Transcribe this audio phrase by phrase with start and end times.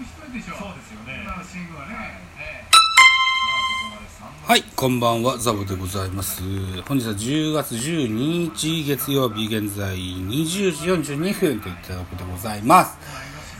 [0.00, 0.56] そうですよ
[1.04, 1.20] ね。
[1.22, 2.64] 今のスイングはね、え
[4.46, 6.42] はい、こんばんは、ザボでございます。
[6.88, 8.08] 本日は10月12
[8.54, 12.96] 日月曜日、現在20時42分といったところでございます。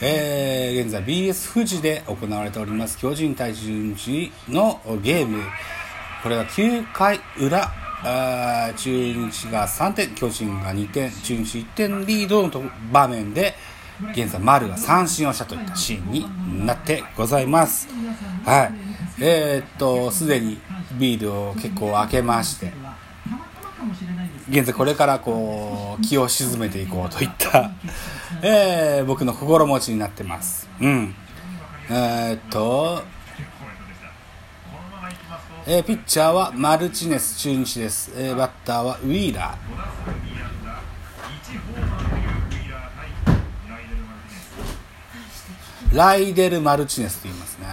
[0.00, 5.40] えー、現在 BS 富士で行われております巨人対中日のゲーム。
[6.24, 7.70] これは9回裏、
[8.02, 12.60] あ中日が3点、巨人が2点、中日1点リードのと
[12.92, 13.54] 場面で、
[14.12, 17.88] 現在丸が三振をしたといったシーンになってございます。
[18.44, 18.72] はい。
[19.20, 20.60] えーっと、すでに
[20.98, 22.72] ビールを結構開けまして、
[24.48, 27.70] 現在これからこう、気を沈めていこうといった、
[28.42, 30.68] えー僕の心持ちになってます。
[30.80, 31.14] うん。
[31.88, 33.02] えーっと、
[35.66, 38.10] えーピッチャーはマルチネス中日です。
[38.16, 39.54] えーバッターはウィーラー。
[39.54, 43.08] 5打数2安打、1ホーマーというウィーラー対
[43.70, 45.83] ライデル・マルティネス。
[45.94, 47.66] ライデル・マルチネスと言いますね。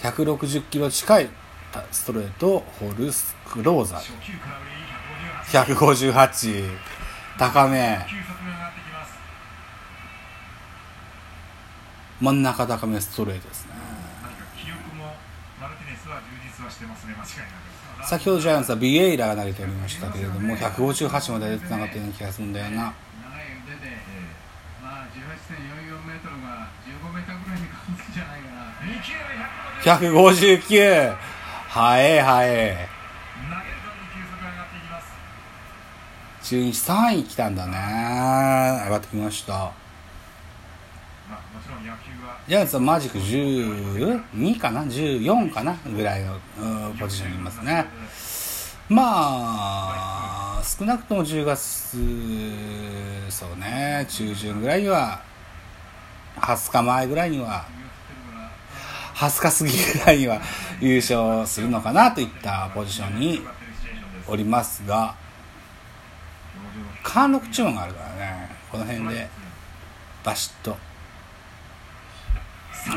[0.00, 1.28] 160キロ近い
[1.90, 4.02] ストレートを放るスクローザー。
[5.64, 6.70] 158。
[7.36, 7.98] 高め。
[12.20, 13.72] 真ん中高めストレートですね。
[18.04, 22.94] 先ほどジャイアンツはビエイラが投げておりましたけれども、158まで出てなかったような気がするんだよな。
[29.82, 31.16] 159!
[31.68, 32.88] はえはえ。
[33.48, 35.02] 投げるたびに球速い。
[36.42, 37.72] 中日3位来たんだね。
[38.84, 39.72] 上がってきました。
[42.46, 46.38] ジャイアンツはマジック12かな ?14 かなぐらいの
[47.00, 47.86] ポジションにいますね。
[48.90, 51.96] まあ、少なくとも10月、
[53.30, 55.22] そうね、中旬ぐらいには、
[56.36, 57.64] 20日前ぐらいには、
[59.28, 60.40] 20日過ぎぐらいには
[60.80, 63.40] 優勝するのかなといったポジションに
[64.26, 65.14] おりますが、
[67.04, 69.28] 貫禄注文があるからね、この辺で
[70.24, 70.76] バシッと。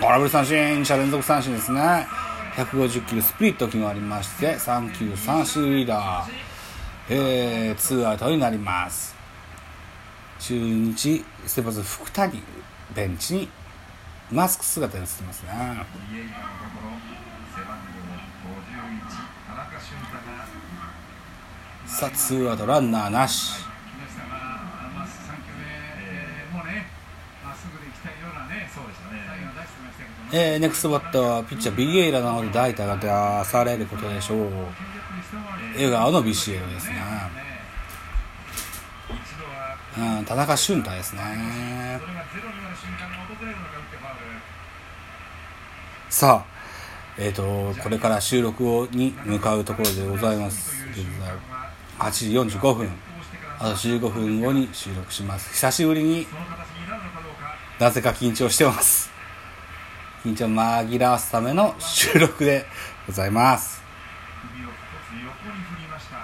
[0.00, 2.06] 空振り三振、2者連続三振ですね。
[2.56, 6.30] 150キロスプリット決まりまして、3球三振リーダー、
[7.10, 9.14] えー、ツーアウトになります。
[10.38, 12.42] 中日、先発福谷、
[12.94, 13.48] ベンチに
[14.30, 15.50] マスク姿に映ってますね。
[15.50, 16.90] イエイラのところ
[17.54, 17.84] 背番号
[18.58, 19.08] 51
[19.46, 20.24] 田中俊太が
[21.86, 23.52] さあ、ツーアウトランナーなし。
[23.54, 23.60] 木
[24.12, 25.64] 下が、まあ、3球目、
[30.32, 34.50] えーネクストバッターはピッチャービエイラなので代打が出されることでしょう。
[35.74, 36.94] 笑顔のビシエドですね。
[39.10, 39.44] 一度
[40.24, 42.00] 田中俊太ですね。
[46.10, 46.54] さあ、
[47.18, 50.84] えっ、と、これから収録をに向かうところでございます。
[50.92, 51.04] 現
[51.98, 52.90] 在、8時45分。
[53.58, 55.52] あと15分後に収録します。
[55.52, 56.26] 久しぶりに
[57.78, 59.10] なぜか緊張してます。
[60.24, 62.66] 緊張紛らわすための収録で
[63.06, 63.82] ございます。
[64.52, 66.16] 首を一つ横に振りました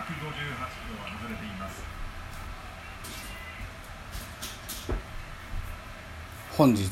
[0.00, 1.82] 158キロは外れています
[6.56, 6.84] 本日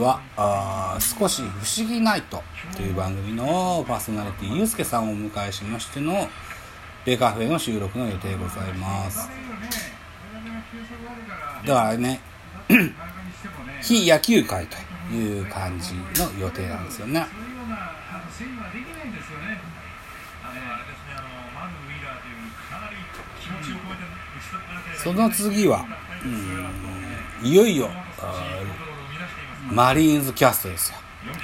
[0.00, 2.42] はあ少し不思議ナイト
[2.76, 6.28] という番組のパーソナリティゆうすけさんをお迎えしましての
[7.06, 9.28] ベカフェの収録の予定ございます。
[11.64, 12.20] だからね
[13.80, 14.76] 非野球界と
[15.14, 17.24] いう感じの予定なんですよね。
[25.02, 25.86] その次は
[27.42, 27.88] いよいよ
[29.70, 30.98] マリーンズキャストですよ。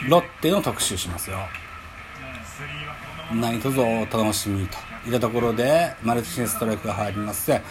[0.08, 1.38] ロッテの特集しますよ。
[3.34, 4.76] 何卒お楽しみと
[5.06, 7.62] いったところでマルチネストライクが入りまして、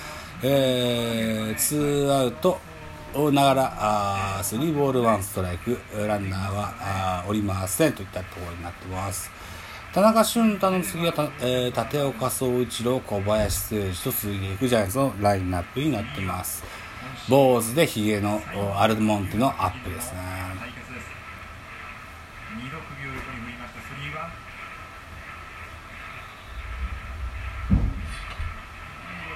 [0.43, 2.59] えー、ツーアウト
[3.31, 5.77] ながらあースリーボールワンストライク
[6.07, 9.29] ランナーはあーおりませんといったところになってます。
[9.93, 16.63] 田中俊太の次はた、えー立岡総一郎小林誠司と続いていくジャイアンツのラインナップになってます。
[17.27, 20.19] 坊主でヒゲのおアルモンテのアップですね。
[20.57, 21.07] 対決です
[22.55, 24.07] 2度首を横に振りましたスリ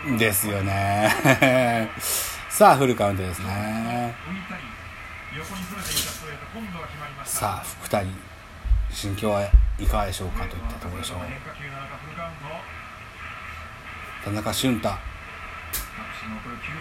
[0.08, 0.18] ーワン。
[0.18, 1.92] ですよね。
[2.50, 4.16] さあフルカウントですね。
[7.26, 8.10] さあ福谷
[8.90, 9.50] 心境は
[9.80, 11.18] いかがでしょうかといったところでしょう。
[14.24, 14.90] 田中俊太。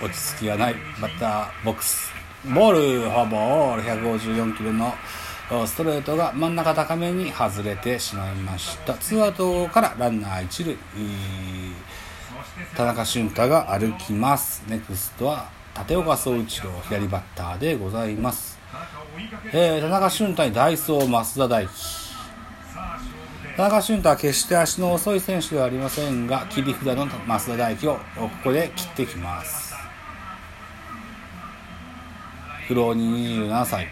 [0.02, 0.75] 落ち着きがない。
[1.00, 2.12] バッターボックス。
[2.44, 3.82] ボールフォアボール。
[3.82, 4.94] 154キロの
[5.67, 8.94] ストレートが真ん中高めに外れてしまいました。
[8.94, 10.76] ツーアウトからランナー一塁。
[12.76, 14.62] 田中俊太が歩きます。
[14.69, 18.61] ネクストは立岡総一郎左バッターでございます、
[19.52, 22.04] えー、田中俊太にダイソー増田大輝。
[23.56, 29.75] 田中俊太は決して足の遅い選手ではありませんが切り札の増田大輝をここで切ってきます。
[32.67, 33.87] フローニ27歳。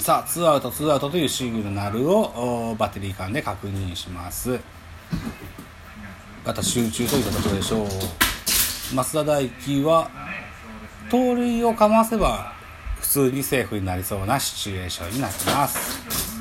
[0.00, 4.58] さあツーアウトツーアウトというシグナルをバッテリー間で確認します。
[6.44, 7.88] また集中といったところでしょう。
[8.96, 10.10] 増田大輝は
[11.08, 12.58] 盗塁をかませば
[13.10, 16.38] 普通にセーフになりそうなシチュエーションになってます。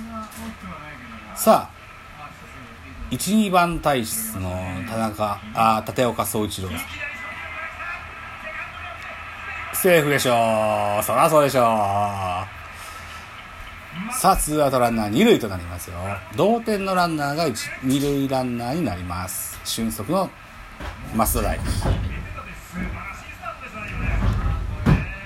[1.36, 1.80] さあ
[3.12, 4.51] 12番体質の
[4.88, 6.69] 田中あ立岡総一郎
[9.74, 11.04] セーフでしょう。
[11.04, 11.63] そらそうでしょう。
[14.13, 15.95] さあ、ツーアウトランナー2塁となりますよ。
[16.36, 19.57] 同点のランナーが2塁ランナーになります。
[19.63, 20.30] 俊足の
[21.15, 21.63] 増田大輝。
[21.65, 21.69] で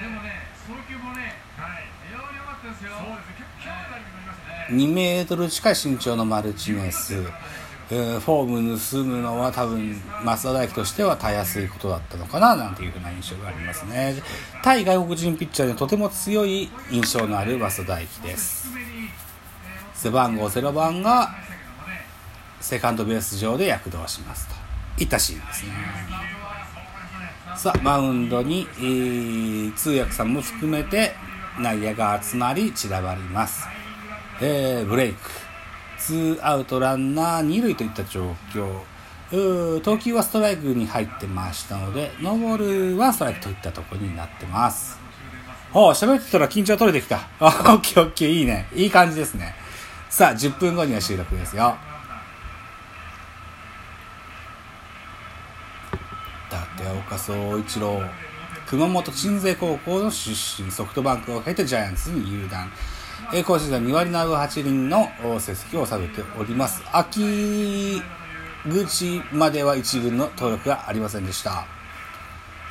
[0.07, 1.36] もね、送球もね、
[2.06, 2.73] 非常に良かったですよ。
[4.70, 7.24] 2メートル近い身長のマルチネス。
[7.24, 14.16] フォーム盗むのは多分増田大輝としてはたやすいことだったのかななんていうふうな印象がありますね。
[14.64, 18.68] 対外国人ピッチャーにとても強い印象のある増田大輝です。
[19.94, 21.30] 背番号0番が
[22.60, 24.56] セカンドベース上で躍動しますと。
[25.04, 25.72] いったシーンですね。
[27.56, 31.14] さあマウンドに、えー通訳さんも含めて
[31.60, 33.68] 内野が集まり散らばります、
[34.42, 35.30] えーブレイク。
[36.00, 38.82] ツーアウトランナー二塁といった状況。
[39.32, 45.00] うー投球はストライクに入ってましたのでノーボールはストライクといったところになってます。
[45.74, 47.28] おう喋ってたら緊張取れてきた。
[47.40, 48.68] あ オッケーオッケーいいね。
[48.76, 49.56] いい感じですね。
[50.10, 51.76] さあ10分後には収録ですよ。
[56.78, 58.02] 立岡総一郎。
[58.68, 62.71] 熊本鎮西高校の出身ソフトバンクを経てジャイアンツに入団。
[63.33, 65.07] えー今シーズン2割7分8厘の
[65.39, 66.81] 成績を収めております。
[66.92, 68.01] 秋
[68.69, 71.65] 口までは1軍の登録がありませんでした。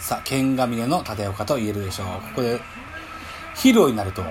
[0.00, 2.06] さあ剣ヶ峰の立岡と言えるでしょう。
[2.06, 2.60] ここで
[3.54, 4.22] ヒーローになると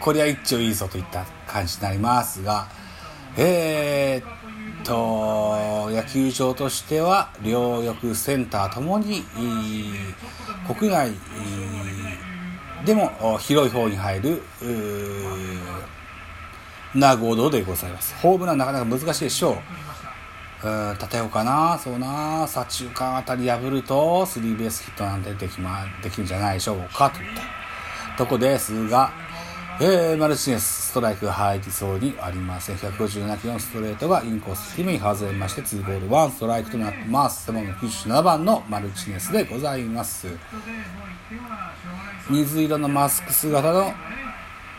[0.00, 2.68] こりゃ一丁いいぞといった感じになりますが。
[3.36, 4.39] えー
[4.84, 9.22] と野球場としては両翼センターともに
[10.66, 11.12] 国内
[12.84, 14.42] でも広い方に入る
[16.94, 18.14] な合同でございます。
[18.16, 19.54] ホームランなかなか難しいでしょう。
[19.54, 29.10] うん立岡なそうな左中間あたり破るとスリーベースヒットなんてでき,、ま、できるんじゃないでしょうかといったとこですが、
[29.82, 32.76] えー、マルチネスストライク入りそうにありません。
[32.76, 37.46] 157キロのストレートがインコース低めに外れまして2ボール1ストライクとなってます。
[37.46, 40.26] 背番号97番のマルチネスでございます。
[42.28, 43.94] 水色のマスク姿の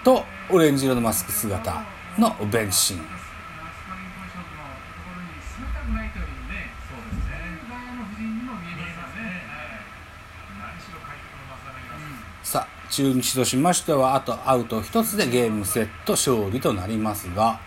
[0.04, 1.84] とオレンジ色のマスク姿
[2.20, 2.78] のベンチ。
[2.78, 3.21] シーン
[12.92, 17.60] 中日としましてはあとアウト1つでゲームセット勝利となりますが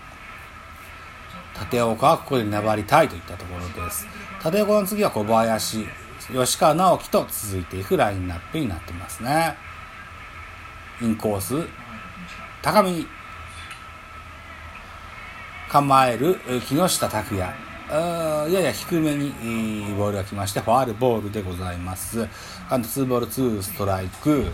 [1.60, 4.06] 立岡はここで粘りたいといったところです。
[4.44, 5.86] 立岡の次は小林
[6.32, 9.56] 吉川直樹と続いていくラインナップになってますね。
[11.00, 11.54] インコース
[12.60, 13.06] 高めに
[15.68, 17.54] 構える木下拓也
[17.90, 22.26] あやや低めにボールが来ましてファールボールでございます。
[22.70, 24.46] あと2ボール2ストライク。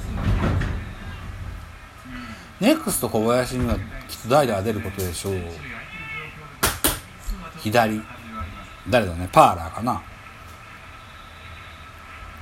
[2.60, 3.82] ネクスト小林にはきっ
[4.22, 5.34] と代打が出ることでしょう。
[7.58, 8.02] 左。
[8.88, 9.28] 誰だね。
[9.32, 10.02] パーラーかな。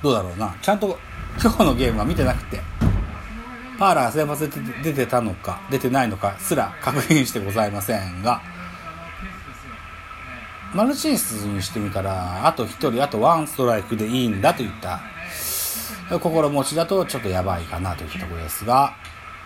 [0.02, 0.56] どうだろうな。
[0.62, 0.98] ちゃんと
[1.40, 2.60] 今日のゲームは見てなくて。
[3.78, 4.48] パーラーが先発
[4.82, 8.40] で出てたのか出てないのかすら確認してございませんが。
[10.74, 15.00] マルチンスにしてみたらあと1人あとワンストライクでいいんだといった。
[16.10, 18.94] 心持ちだとちょっとやばいかなといったところですが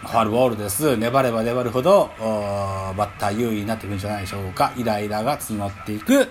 [0.02, 0.96] ファールボールです。
[0.96, 4.72] 粘れば粘るほどバッター優位になってくるんじゃないでしょうか。
[4.76, 6.28] イライラが募っていく。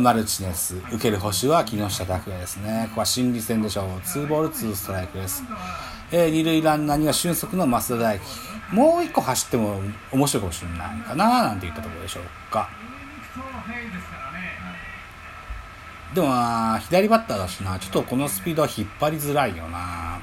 [0.00, 2.86] マルチネス受ける捕手は木下拓也ですね。
[2.88, 3.84] ここは心理戦でしょう。
[4.00, 5.44] 2ボール2ストライクです。
[6.10, 8.24] えー二塁ランナーには俊足の増田大輝。
[8.74, 9.80] もう一個走っても
[10.12, 12.68] 面白いかもしれないかななんていったところでしょうか。
[16.14, 17.78] でも左バッターだしな。
[17.78, 20.18] ちょっとこのスピードは引っ張りづらいよな。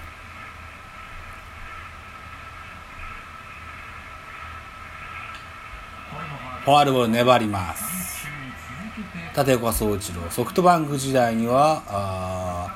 [6.66, 8.26] フォアルボール粘ります。
[9.38, 10.22] 立岡総一郎。
[10.30, 12.74] ソフトバンク時代には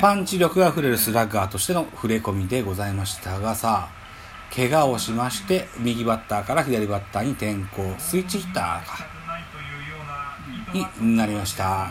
[0.00, 3.88] パンチ力が触れるスラッガーとしての触れ込みでございましたがさ
[4.54, 7.94] 怪我をしまして右バッターから左バッターに転向。
[7.98, 9.06] スイッチヒッターか。
[11.00, 11.88] になりました。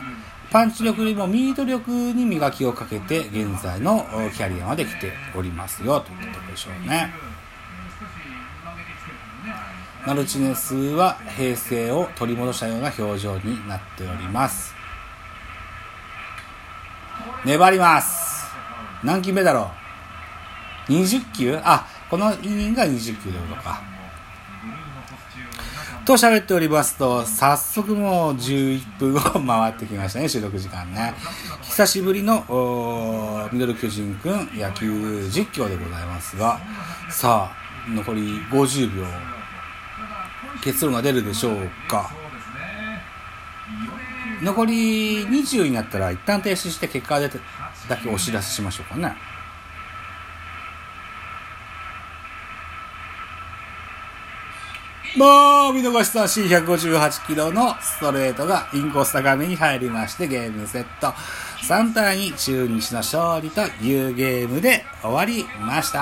[0.51, 5.99] パンチ力よりもミート力に磨きをかけて現在のキャリアまで来ておりますよ。
[6.01, 7.13] といったところでしょうね。
[10.05, 14.75] マルチネスは平静を取り戻したような表情になっております。
[17.43, 18.45] 粘ります。
[19.03, 19.71] 何球目だろ
[20.89, 21.59] う？20球？
[21.63, 23.81] あこのイニングが20球でことか。
[26.05, 31.15] と喋っておりますと早速もう11分を回ってきましたね収録時間ね。
[31.63, 36.59] 久しぶりのミドル巨人くん野球実況でございますが
[37.09, 38.21] さあ残り
[38.51, 39.05] 50秒。
[40.63, 42.11] 結論が出るでしょうか。
[44.43, 47.39] 残り20になったら一旦停止して結果出て
[47.89, 49.15] だけお知らせしましょうかね。
[55.15, 61.07] もう見逃し三振158キロのストレートがインコース高めに入りましてゲームセット
[61.67, 65.99] 3対2中日の勝利というゲームで終わりました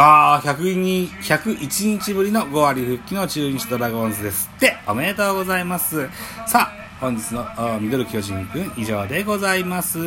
[0.00, 6.08] ああ、102 101日ぶりの5割復帰の中日ドラゴンズですって、おめでとうございます。
[6.46, 7.44] さあ、本日の
[7.80, 9.98] ミドル巨人くん以上でございます。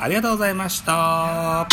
[0.00, 1.66] ありがとうございました。